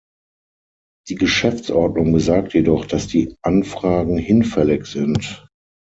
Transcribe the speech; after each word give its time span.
Die 1.09 1.13
Geschäftsordnung 1.15 2.11
besagt 2.11 2.55
jedoch, 2.55 2.85
dass 2.87 3.05
die 3.05 3.35
Anfragen 3.45 4.17
hinfällig 4.17 4.87
sind. 4.87 5.47